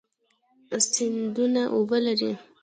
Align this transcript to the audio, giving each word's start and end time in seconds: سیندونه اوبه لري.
سیندونه 0.89 1.63
اوبه 1.75 1.97
لري. 2.05 2.31